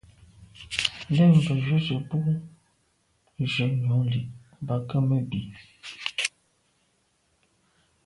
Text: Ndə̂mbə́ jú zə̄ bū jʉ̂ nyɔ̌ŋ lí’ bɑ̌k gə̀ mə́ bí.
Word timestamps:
Ndə̂mbə́ 1.11 1.55
jú 1.65 1.75
zə̄ 1.85 1.99
bū 2.07 2.17
jʉ̂ 3.51 3.65
nyɔ̌ŋ 3.81 4.01
lí’ 4.11 4.21
bɑ̌k 4.65 4.81
gə̀ 4.89 4.99
mə́ 5.07 5.19
bí. 5.29 5.39